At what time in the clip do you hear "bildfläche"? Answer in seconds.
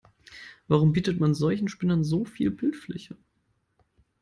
2.49-3.15